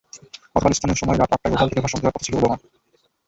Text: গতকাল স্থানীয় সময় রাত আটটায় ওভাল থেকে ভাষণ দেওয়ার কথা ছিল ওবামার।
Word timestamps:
গতকাল 0.53 0.71
স্থানীয় 0.73 0.97
সময় 0.97 1.17
রাত 1.17 1.31
আটটায় 1.33 1.53
ওভাল 1.55 1.67
থেকে 1.69 1.83
ভাষণ 1.83 1.97
দেওয়ার 1.99 2.15
কথা 2.15 2.25
ছিল 2.25 2.33
ওবামার। 2.37 2.59